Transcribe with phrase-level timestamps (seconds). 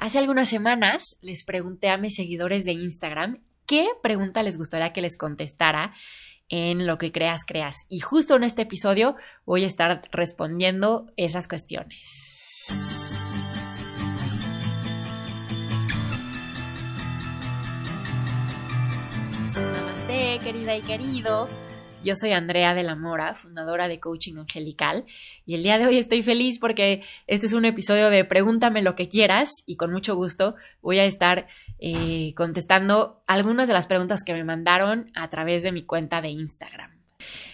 [0.00, 5.02] Hace algunas semanas les pregunté a mis seguidores de Instagram qué pregunta les gustaría que
[5.02, 5.92] les contestara
[6.48, 7.84] en lo que creas, creas.
[7.90, 12.64] Y justo en este episodio voy a estar respondiendo esas cuestiones.
[19.54, 21.46] Namaste, querida y querido.
[22.02, 25.04] Yo soy Andrea de la Mora, fundadora de Coaching Angelical,
[25.44, 28.94] y el día de hoy estoy feliz porque este es un episodio de Pregúntame lo
[28.94, 31.46] que quieras y con mucho gusto voy a estar
[31.78, 36.30] eh, contestando algunas de las preguntas que me mandaron a través de mi cuenta de
[36.30, 36.90] Instagram.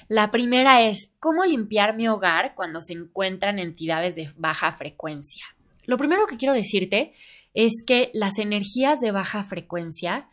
[0.07, 5.45] La primera es, ¿cómo limpiar mi hogar cuando se encuentran entidades de baja frecuencia?
[5.87, 7.15] Lo primero que quiero decirte
[7.53, 10.29] es que las energías de baja frecuencia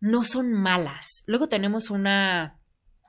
[0.00, 1.24] no son malas.
[1.26, 2.59] Luego tenemos una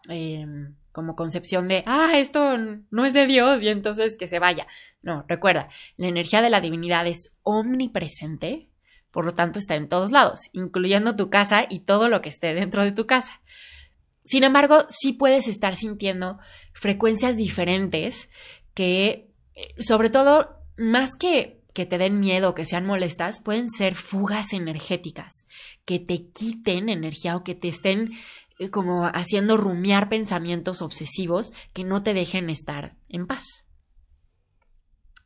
[0.10, 4.68] Em, como concepción de, ah, esto no es de Dios y entonces que se vaya.
[5.02, 8.68] No, recuerda, la energía de la divinidad es omnipresente,
[9.10, 12.54] por lo tanto está en todos lados, incluyendo tu casa y todo lo que esté
[12.54, 13.41] dentro de tu casa.
[14.26, 16.40] Sin embargo, sí puedes estar sintiendo
[16.74, 18.30] frecuencias diferentes
[18.74, 23.96] que, eh, sobre todo, más que que te den miedo, que sean molestas, pueden ser
[23.96, 25.48] fugas energéticas,
[25.86, 28.12] que te quiten energía o que te estén
[28.70, 33.65] como haciendo rumiar pensamientos obsesivos que no te dejen estar en paz.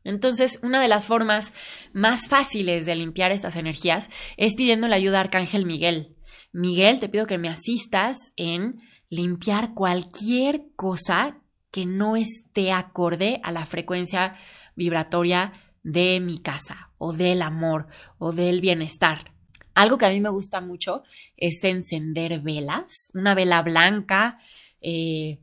[0.03, 1.53] Entonces, una de las formas
[1.91, 6.15] más fáciles de limpiar estas energías es pidiendo la ayuda a Arcángel Miguel.
[6.53, 13.51] Miguel, te pido que me asistas en limpiar cualquier cosa que no esté acorde a
[13.51, 14.37] la frecuencia
[14.75, 19.34] vibratoria de mi casa o del amor o del bienestar.
[19.75, 21.03] Algo que a mí me gusta mucho
[21.35, 24.39] es encender velas, una vela blanca
[24.81, 25.39] eh,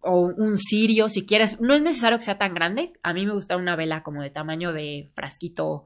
[0.00, 1.60] o un cirio, si quieres.
[1.60, 2.94] No es necesario que sea tan grande.
[3.02, 5.84] A mí me gusta una vela como de tamaño de frasquito,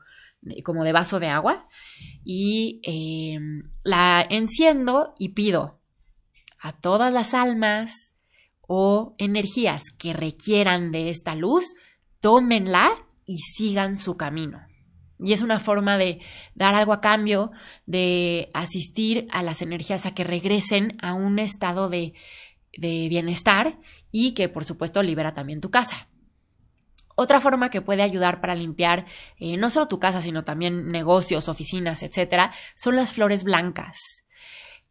[0.65, 1.69] como de vaso de agua.
[2.25, 5.81] Y em, la enciendo y pido
[6.61, 8.13] a todas las almas
[8.61, 11.75] o energías que requieran de esta luz,
[12.21, 12.91] tómenla
[13.27, 14.61] y sigan su camino.
[15.23, 16.21] Y es una forma de
[16.55, 17.53] dar algo a cambio,
[17.87, 22.15] de asistir a las energías a que regresen a un estado de,
[22.77, 23.79] bienestar
[24.11, 26.09] y que por supuesto libera también tu casa.
[27.15, 29.05] Otra forma que puede ayudar para limpiar
[29.39, 34.25] eh, no solo tu casa, sino también negocios, oficinas, etcétera, son las flores blancas.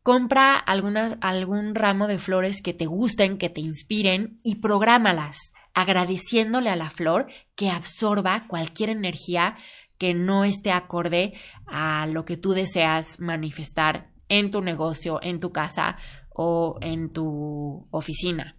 [0.03, 6.75] Compra algún ramo de flores que te gusten, que te inspiren y prográmalas, agradeciéndole a
[6.75, 9.57] la flor que absorba cualquier energía
[9.97, 11.33] que no esté acorde
[11.67, 15.97] a lo que tú deseas manifestar en tu negocio, en tu casa
[16.29, 18.55] o en tu oficina.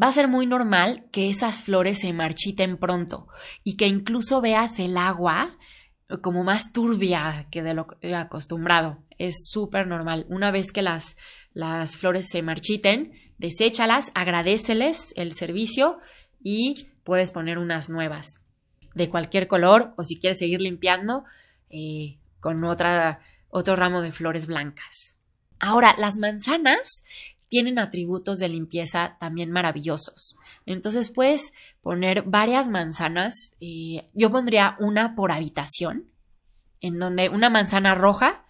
[0.00, 3.28] Va a ser muy normal que esas flores se marchiten pronto
[3.62, 5.58] y que incluso veas el agua
[6.22, 9.04] como más turbia que de lo acostumbrado.
[9.18, 10.26] Es súper normal.
[10.28, 11.16] Una vez que las,
[11.52, 15.98] las flores se marchiten, deséchalas, agradeceles el servicio
[16.40, 18.38] y puedes poner unas nuevas
[18.94, 21.24] de cualquier color o si quieres seguir limpiando
[21.68, 25.18] eh, con otra, otro ramo de flores blancas.
[25.58, 27.02] Ahora, las manzanas
[27.48, 30.36] tienen atributos de limpieza también maravillosos.
[30.64, 33.50] Entonces puedes poner varias manzanas.
[33.60, 36.08] Eh, yo pondría una por habitación,
[36.80, 38.44] en donde una manzana roja,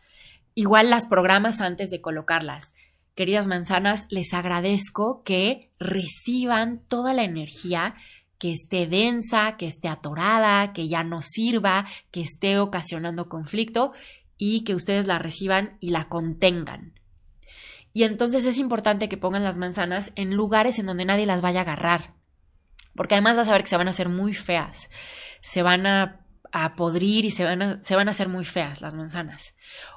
[0.54, 2.74] igual las programas antes de colocarlas.
[3.14, 7.94] Queridas manzanas, les agradezco que reciban toda la energía
[8.38, 13.92] que esté densa, que esté atorada, que ya no sirva, que esté ocasionando conflicto
[14.36, 16.94] y que ustedes la reciban y la contengan.
[17.92, 21.60] Y entonces es importante que pongan las manzanas en lugares en donde nadie las vaya
[21.60, 22.14] a agarrar.
[22.96, 24.90] Porque además vas a ver que se van a hacer muy feas.
[25.40, 26.18] Se van a,
[26.76, 29.54] podrir y se van a, se van a hacer muy feas las manzanas.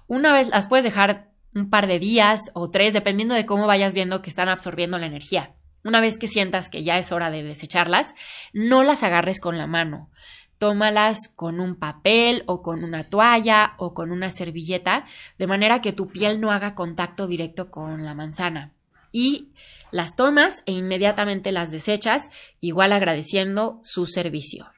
[0.08, 3.94] Una vez las puedes dejar un par de días o tres, dependiendo de cómo vayas
[3.94, 5.56] viendo que están absorbiendo la energía.
[5.84, 8.14] Una vez que sientas que ya es hora de desecharlas,
[8.54, 10.12] no las agarres con la mano.
[10.58, 15.06] Tómalas con un papel o con una toalla o con una servilleta,
[15.38, 18.74] de manera que tu piel no haga contacto directo con la manzana.
[19.12, 19.54] Y
[19.92, 22.30] las tomas e inmediatamente las desechas,
[22.60, 24.72] igual agradeciendo su servicio.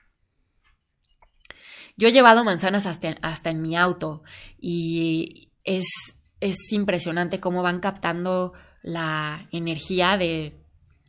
[1.96, 4.22] Yo he llevado manzanas hasta, hasta en mi auto
[4.60, 10.58] y es, es impresionante cómo van captando la energía de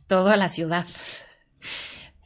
[0.07, 0.85] toda la ciudad.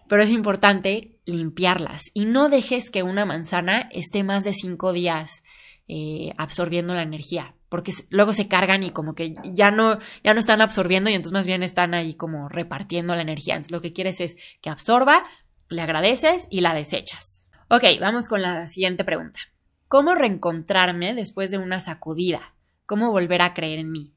[0.07, 5.44] Pero es importante limpiarlas y no dejes que una manzana esté más de cinco días
[5.88, 10.39] eh, absorbiendo la energía, porque luego se cargan y como que ya no, ya no
[10.39, 13.55] están absorbiendo y entonces más bien están ahí como repartiendo la energía.
[13.55, 15.25] Entonces lo que quieres es que absorba,
[15.69, 17.47] le agradeces y la desechas.
[17.69, 19.39] Ok, vamos con la siguiente pregunta.
[19.88, 22.52] ¿Cómo reencontrarme después de una sacudida?
[22.94, 24.13] ¿Cómo volver a creer en mí?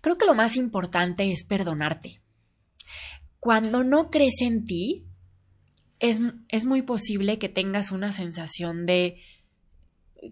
[0.00, 2.22] Creo que lo más importante es perdonarte.
[3.40, 5.04] Cuando no crees en ti,
[5.98, 6.18] es,
[6.48, 9.20] es muy posible que tengas una sensación de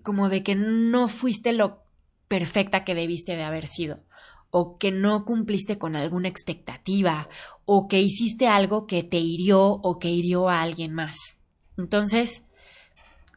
[0.02, 1.82] como de que no fuiste lo
[2.26, 4.02] perfecta que debiste de haber sido,
[4.49, 7.29] o que no cumpliste con alguna expectativa,
[7.67, 11.37] o que hiciste algo que te hirió o que hirió a alguien más.
[11.76, 12.44] Entonces,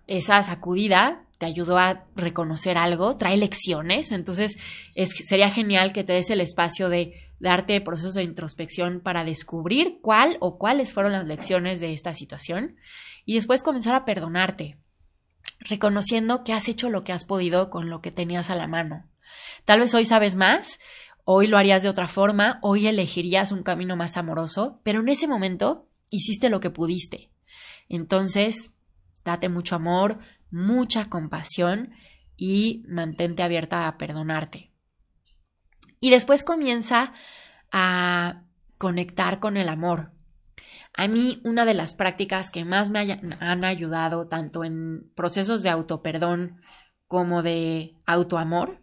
[0.07, 4.59] esa sacudida te ayudó a reconocer algo, trae lecciones, entonces
[5.25, 10.38] sería genial que te des el espacio de darte proceso de introspección para descubrir cuál
[10.39, 12.75] o cuáles fueron las lecciones de esta situación
[13.25, 14.77] y después comenzar a perdonarte,
[15.61, 19.09] reconociendo que has hecho lo que has podido con lo que tenías a la mano.
[19.65, 20.79] Tal vez hoy sabes más,
[21.25, 25.27] hoy lo harías de otra forma, hoy elegirías un camino más amoroso, pero en ese
[25.27, 27.31] momento hiciste lo que pudiste.
[27.89, 28.73] Entonces,
[29.25, 30.19] date mucho amor,
[30.51, 31.94] mucha compasión
[32.36, 34.71] y mantente abierta a perdonarte.
[36.00, 37.13] Y después comienza
[37.71, 38.44] a
[38.77, 40.12] conectar con el amor.
[40.94, 43.00] A mí una de las prácticas que más me
[43.39, 46.62] han ayudado tanto en procesos de autoperdón
[47.07, 48.81] como de autoamor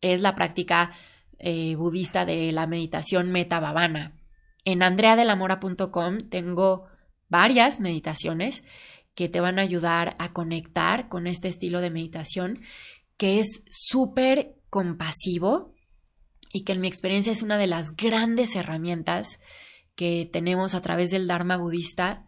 [0.00, 0.92] es la práctica
[1.38, 4.16] eh, budista de la meditación metabhavana.
[4.64, 6.86] En andreadelamora.com tengo
[7.28, 8.62] varias meditaciones
[9.14, 12.62] que te van a ayudar a conectar con este estilo de meditación
[13.16, 15.74] que es súper compasivo
[16.52, 19.38] y que en mi experiencia es una de las grandes herramientas
[19.94, 22.26] que tenemos a través del Dharma budista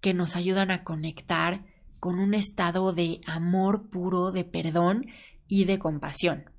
[0.00, 1.64] que nos ayudan a conectar
[1.98, 5.06] con un estado de amor puro, de perdón
[5.46, 6.50] y de compasión.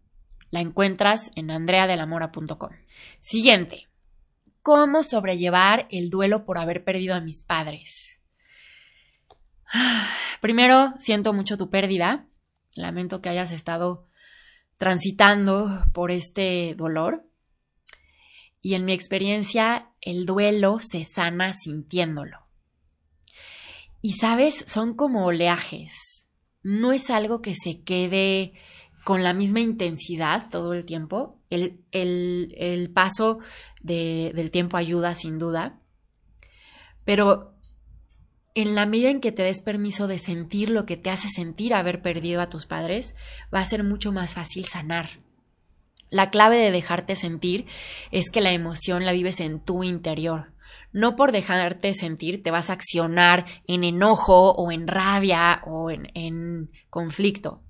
[0.51, 2.71] La encuentras en andreadelamora.com.
[3.19, 3.87] Siguiente.
[4.61, 8.20] ¿Cómo sobrellevar el duelo por haber perdido a mis padres?
[10.41, 12.27] Primero, siento mucho tu pérdida.
[12.75, 14.07] Lamento que hayas estado
[14.77, 17.27] transitando por este dolor.
[18.61, 22.39] Y en mi experiencia, el duelo se sana sintiéndolo.
[24.01, 26.27] Y sabes, son como oleajes.
[26.63, 28.53] No es algo que se quede
[29.03, 31.39] con la misma intensidad todo el tiempo.
[31.49, 33.39] El, el, paso
[33.81, 35.79] del tiempo ayuda sin duda.
[37.03, 37.50] Pero
[38.53, 41.73] en la medida en que te des permiso de sentir lo que te hace sentir
[41.73, 43.15] haber perdido a tus padres,
[43.53, 45.21] va a ser mucho más fácil sanar.
[46.09, 47.65] La clave de dejarte sentir
[48.11, 50.51] es que la emoción la vives en tu interior.
[50.91, 56.69] No por dejarte sentir te vas a accionar en enojo o en rabia o en,
[56.89, 57.61] conflicto.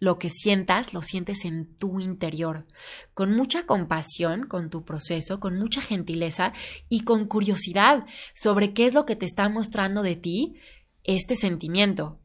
[0.00, 2.66] Lo que sientas lo sientes en tu interior,
[3.14, 6.52] con mucha compasión con tu proceso, con mucha gentileza
[6.88, 8.04] y con curiosidad
[8.34, 10.56] sobre qué es lo que te está mostrando de ti
[11.04, 12.20] este sentimiento.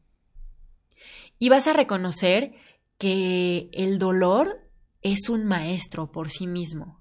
[1.38, 2.52] Y vas a reconocer
[2.98, 4.70] que el dolor
[5.02, 7.00] es un maestro por sí mismo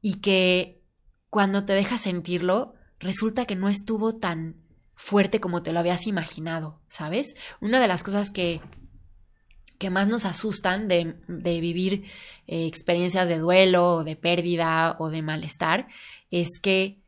[0.00, 0.82] y que
[1.30, 4.56] cuando te dejas sentirlo, resulta que no estuvo tan
[4.94, 7.34] fuerte como te lo habías imaginado, ¿sabes?
[7.60, 8.60] Una de las cosas que,
[9.82, 12.04] que más nos asustan de, vivir
[12.46, 15.88] eh, experiencias de duelo o de pérdida o de malestar
[16.30, 17.00] es que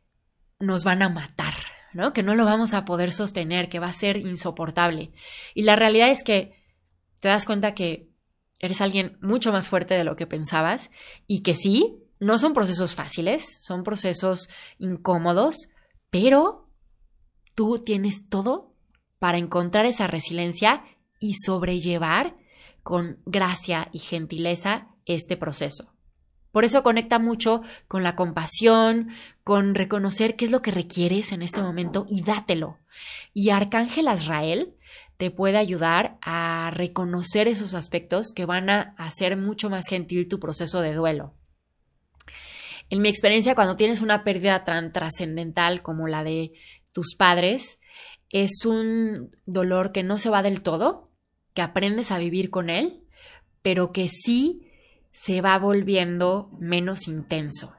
[0.59, 1.53] nos van a matar,
[1.93, 2.11] ¿no?
[2.11, 5.13] Que no lo vamos a poder sostener, que va a ser insoportable.
[5.53, 6.61] Y la realidad es que
[7.21, 8.09] te das cuenta que
[8.59, 10.91] eres alguien mucho más fuerte de lo que pensabas
[11.27, 15.69] y que sí, no son procesos fáciles, son procesos incómodos,
[16.09, 16.67] pero
[17.55, 18.73] tú tienes todo
[19.17, 20.83] para encontrar esa resiliencia
[21.21, 22.35] y sobrellevar
[22.85, 25.91] con gracia y gentileza este proceso.
[26.51, 29.09] Por eso conecta mucho con la compasión,
[29.43, 32.77] con reconocer qué es lo que requieres en este momento y dátelo.
[33.33, 34.75] Y Arcángel Azrael
[35.17, 40.39] te puede ayudar a reconocer esos aspectos que van a hacer mucho más gentil tu
[40.39, 41.33] proceso de duelo.
[42.91, 46.51] En mi experiencia, cuando tienes una pérdida tan trascendental como la de
[46.93, 47.79] tus padres,
[48.29, 51.14] es un dolor que no se va del todo,
[51.55, 53.01] que aprendes a vivir con él,
[53.63, 54.67] pero que sí
[55.11, 57.73] se va volviendo menos intenso.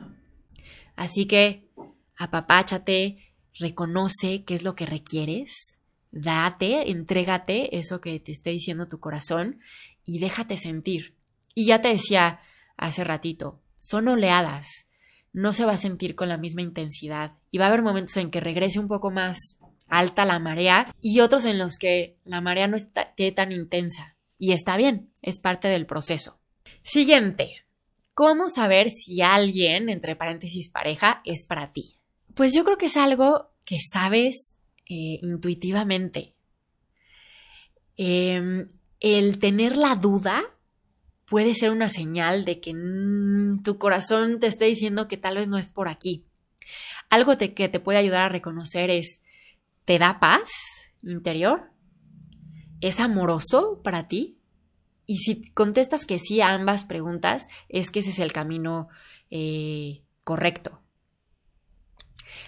[0.97, 1.69] Así que
[2.17, 3.19] apapáchate,
[3.55, 5.79] reconoce qué es lo que requieres,
[6.11, 9.61] date, entrégate eso que te esté diciendo tu corazón
[10.05, 11.15] y déjate sentir.
[11.55, 12.41] Y ya te decía
[12.79, 14.87] hace ratito, son oleadas,
[15.35, 18.31] no se va a sentir con la misma intensidad y va a haber momentos en
[18.31, 22.69] que regrese un poco más alta la marea y otros en los que la marea
[22.69, 24.17] no esté tan intensa.
[24.39, 26.39] Y está bien, es parte del proceso.
[26.83, 27.65] Siguiente,
[28.15, 31.99] ¿cómo saber si alguien, entre paréntesis pareja, es para ti?
[32.35, 34.57] Pues yo creo que es algo que sabes
[34.89, 36.35] eh, intuitivamente.
[37.97, 38.69] Em,
[39.01, 40.45] el tener la duda
[41.25, 45.49] puede ser una señal de que mm, tu corazón te esté diciendo que tal vez
[45.49, 46.25] no es por aquí.
[47.09, 49.23] Algo que te puede ayudar a reconocer es,
[49.87, 50.51] ¿te da paz
[51.03, 51.71] interior?
[52.83, 54.39] ¿Es amoroso para ti?
[55.07, 58.89] Y si contestas que sí a ambas preguntas, es que ese es el camino
[59.31, 60.83] eh, correcto.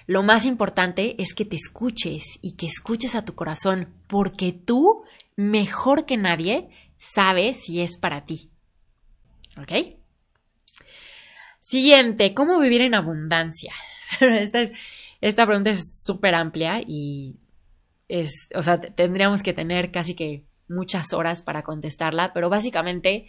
[0.06, 5.04] Lo más importante es que te escuches y que escuches a tu corazón, porque tú,
[5.36, 6.68] mejor que nadie,
[6.98, 8.50] sabes si es para ti.
[9.56, 9.98] ¿Ok?
[11.60, 13.72] Siguiente, ¿cómo vivir en abundancia?
[14.20, 14.68] esta,
[15.20, 17.36] esta pregunta es súper amplia y
[18.08, 23.26] es, o sea, tendríamos que tener casi que muchas horas para contestarla, pero básicamente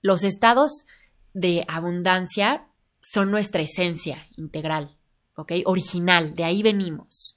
[0.00, 0.86] los estados
[1.32, 2.66] de abundancia
[3.00, 4.96] son nuestra esencia integral,
[5.36, 5.52] ¿ok?
[5.64, 7.36] Original, de ahí venimos.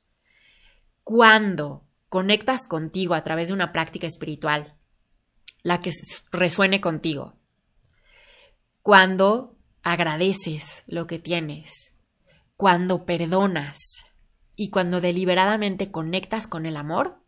[1.03, 4.75] Cuando conectas contigo a través de una práctica espiritual,
[5.63, 5.91] la que
[6.31, 7.35] resuene contigo,
[8.81, 11.94] cuando agradeces lo que tienes,
[12.57, 14.05] cuando perdonas
[14.55, 17.19] y cuando deliberadamente conectas con el amor,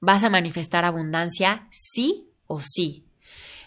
[0.00, 3.06] vas a manifestar abundancia sí o sí.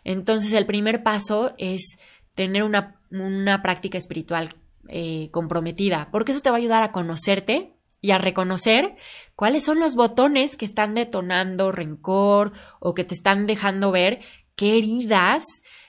[0.03, 1.98] Entonces el primer paso es
[2.33, 4.55] tener una, práctica espiritual
[4.89, 8.95] eh, comprometida, porque eso te va a ayudar a conocerte y a reconocer
[9.36, 14.19] cuáles son los botones que están detonando rencor o que te están dejando ver
[14.55, 15.45] qué heridas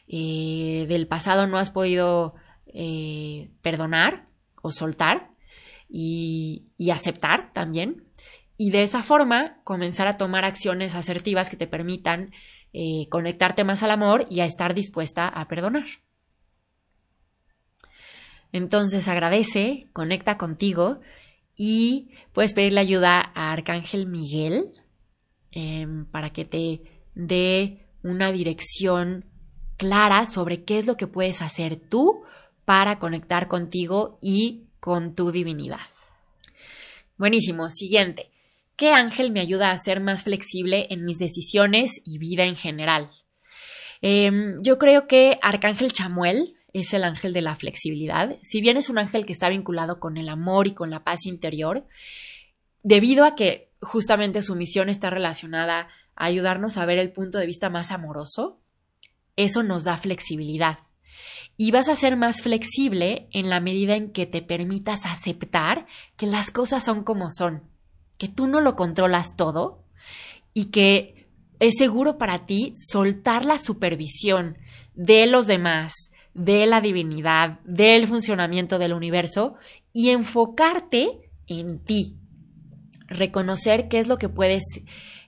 [0.06, 2.35] eh, del pasado no has podido
[2.66, 4.28] eh, perdonar
[4.64, 5.30] o soltar
[5.88, 8.09] y, aceptar también.
[8.56, 12.33] Y de esa forma comenzar a tomar acciones asertivas que te permitan
[12.73, 15.85] eh, conectarte más al amor y a estar dispuesta a perdonar.
[18.52, 21.00] Entonces agradece, conecta contigo
[21.54, 24.71] y puedes pedirle ayuda a Arcángel Miguel
[25.50, 26.80] em, para que te
[27.14, 29.26] dé una dirección
[29.76, 32.23] clara sobre qué es lo que puedes hacer tú
[32.64, 35.80] para conectar contigo y con tu divinidad.
[37.16, 38.30] Buenísimo, siguiente.
[38.76, 43.09] ¿Qué ángel me ayuda a ser más flexible en mis decisiones y vida en general?
[44.02, 48.37] Em, yo creo que Arcángel Chamuel es el ángel de la flexibilidad.
[48.42, 51.25] Si bien es un ángel que está vinculado con el amor y con la paz
[51.25, 51.87] interior,
[52.83, 57.47] debido a que justamente su misión está relacionada a ayudarnos a ver el punto de
[57.47, 58.61] vista más amoroso,
[59.37, 60.78] eso nos da flexibilidad.
[61.56, 66.26] Y vas a ser más flexible en la medida en que te permitas aceptar que
[66.26, 67.62] las cosas son como son,
[68.18, 69.85] que tú no lo controlas todo
[70.52, 71.26] y que
[71.61, 74.59] es seguro para ti soltar la supervisión
[74.94, 79.54] de los demás, de la divinidad, del funcionamiento del universo
[79.92, 82.16] y enfocarte en ti.
[83.06, 84.62] Reconocer qué es lo que puedes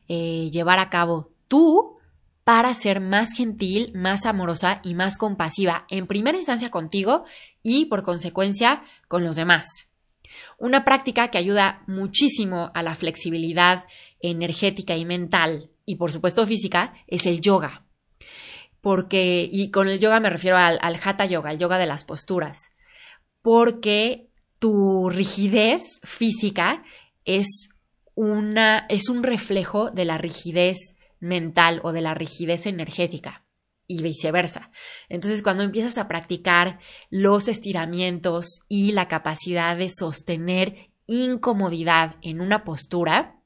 [0.09, 1.96] eh, llevar a cabo tú
[2.47, 7.25] para ser más gentil, más amorosa y más compasiva, en primera instancia contigo
[7.61, 9.67] y por consecuencia con los demás.
[10.57, 13.85] Una práctica que ayuda muchísimo a la flexibilidad
[14.21, 17.85] energética y mental y por supuesto física es el yoga.
[18.81, 22.71] Porque, y con el yoga me refiero al, hatha yoga, el yoga de las posturas,
[23.43, 24.29] porque
[24.61, 26.85] tu rigidez física
[27.25, 27.71] es
[28.15, 30.96] una, es un reflejo de la rigidez
[31.27, 33.45] mental o de la rigidez energética
[33.87, 34.71] y viceversa.
[35.09, 36.81] Entonces, cuando empiezas a practicar
[37.11, 43.41] los estiramientos y la capacidad de sostener incomodidad en una postura,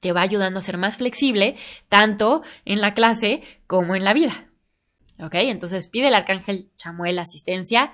[0.00, 1.56] te va ayudando a ser más flexible
[1.88, 4.50] tanto en la clase como en la vida.
[5.18, 5.34] ¿Ok?
[5.34, 7.92] Entonces pide el arcángel Chamuel asistencia.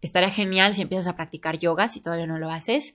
[0.00, 2.94] Estaría genial si empiezas a practicar yoga si todavía no lo haces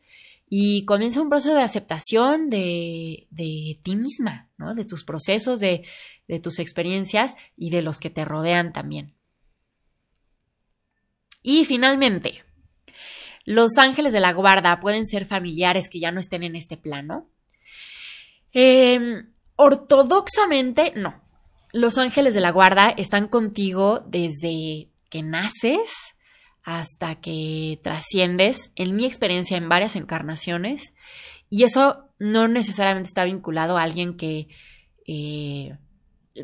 [0.50, 4.76] y comienza un proceso de aceptación de, de ti misma, ¿no?
[4.76, 5.86] De tus procesos, de,
[6.28, 9.16] de tus experiencias y de los que te rodean también.
[11.42, 12.44] Y finalmente,
[13.46, 17.30] los ángeles de la guarda pueden ser familiares que ya no estén en este plano.
[18.52, 21.22] Em, ortodoxamente, no.
[21.74, 26.16] Los ángeles de la guarda están contigo desde que naces
[26.68, 30.94] hasta que trasciendes, en mi experiencia en varias encarnaciones,
[31.50, 34.50] y eso no necesariamente está vinculado a alguien que
[35.08, 35.78] eh,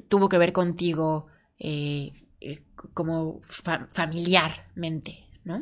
[0.08, 1.28] tuvo que ver contigo
[1.60, 2.64] eh, eh,
[2.94, 3.42] como
[3.90, 5.62] familiarmente, ¿no?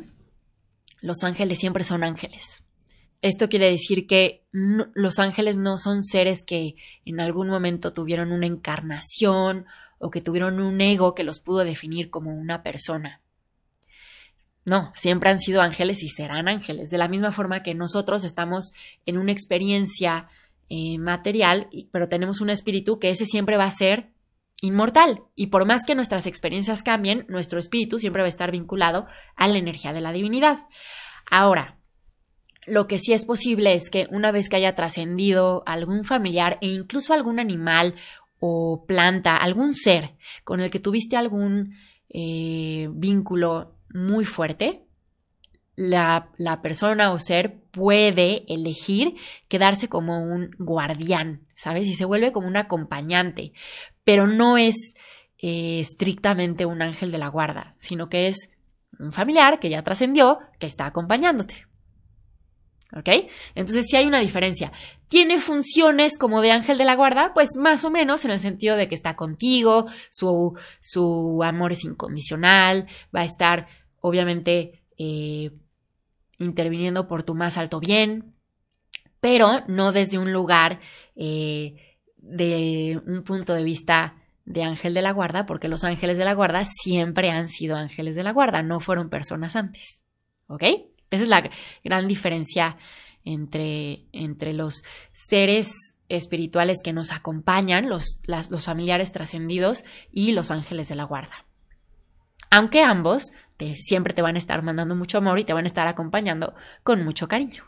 [1.00, 2.62] Los ángeles siempre son ángeles.
[3.20, 8.46] Esto quiere decir que los ángeles no son seres que en algún momento tuvieron una
[8.46, 9.66] encarnación
[9.98, 13.21] o que tuvieron un ego que los pudo definir como una persona.
[14.64, 16.90] No, siempre han sido ángeles y serán ángeles.
[16.90, 18.72] De la misma forma que nosotros estamos
[19.06, 20.28] en una experiencia
[20.68, 24.12] eh, material, pero tenemos un espíritu que ese siempre va a ser
[24.60, 25.24] inmortal.
[25.34, 29.48] Y por más que nuestras experiencias cambien, nuestro espíritu siempre va a estar vinculado a
[29.48, 30.58] la energía de la divinidad.
[31.28, 31.78] Ahora,
[32.66, 36.68] lo que sí es posible es que una vez que haya trascendido algún familiar e
[36.68, 37.96] incluso algún animal
[38.38, 41.74] o planta, algún ser con el que tuviste algún
[42.08, 44.84] eh, vínculo muy fuerte,
[45.76, 49.14] la, persona o ser puede elegir
[49.48, 51.86] quedarse como un guardián, ¿sabes?
[51.88, 53.52] Y se vuelve como un acompañante,
[54.04, 54.94] pero no es
[55.38, 58.50] eh, estrictamente un ángel de la guarda, sino que es
[58.98, 61.66] un familiar que ya trascendió, que está acompañándote.
[62.94, 63.08] ¿Ok?
[63.54, 64.70] Entonces sí hay una diferencia.
[65.08, 67.32] ¿Tiene funciones como de ángel de la guarda?
[67.32, 71.84] Pues más o menos en el sentido de que está contigo, su, su amor es
[71.84, 73.66] incondicional, va a estar
[74.02, 75.52] obviamente eh,
[76.38, 78.34] interviniendo por tu más alto bien,
[79.20, 80.80] pero no desde un lugar
[81.16, 86.24] eh, de un punto de vista de ángel de la guarda, porque los ángeles de
[86.24, 90.02] la guarda siempre han sido ángeles de la guarda, no fueron personas antes.
[90.48, 90.64] ¿Ok?
[91.10, 91.50] Esa es la
[91.84, 92.76] gran diferencia
[93.24, 94.82] entre, entre los
[95.12, 101.46] seres espirituales que nos acompañan, los, los familiares trascendidos y los ángeles de la guarda.
[102.54, 103.32] Aunque ambos
[103.74, 107.02] siempre te van a estar mandando mucho amor y te van a estar acompañando con
[107.02, 107.64] mucho cariño.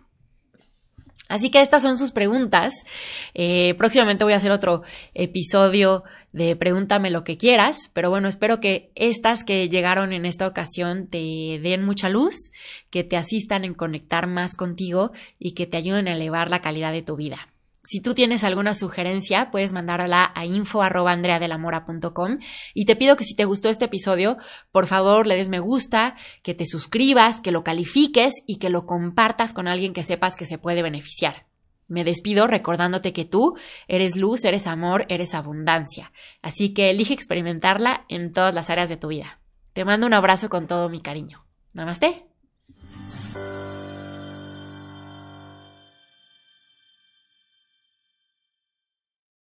[1.26, 2.84] Así que estas son sus preguntas.
[3.32, 4.82] Eh, próximamente voy a hacer otro
[5.14, 10.46] episodio de Pregúntame lo que quieras, pero bueno, espero que estas que llegaron en esta
[10.46, 12.50] ocasión te den mucha luz,
[12.90, 16.92] que te asistan en conectar más contigo y que te ayuden a elevar la calidad
[16.92, 17.53] de tu vida.
[17.84, 22.38] Si tú tienes alguna sugerencia, puedes mandarla a info.andreadelamora.com
[22.72, 24.38] y te pido que si te gustó este episodio,
[24.72, 28.86] por favor le des me gusta, que te suscribas, que lo califiques y que lo
[28.86, 31.46] compartas con alguien que sepas que se puede beneficiar.
[31.86, 36.12] Me despido recordándote que tú eres luz, eres amor, eres abundancia.
[36.40, 39.40] Así que elige experimentarla en todas las áreas de tu vida.
[39.74, 41.44] Te mando un abrazo con todo mi cariño.
[41.74, 42.33] Namaste.